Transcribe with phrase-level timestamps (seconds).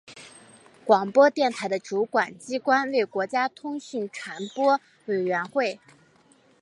[0.83, 5.79] 广播电台的主管机关为国家通讯传播委员会。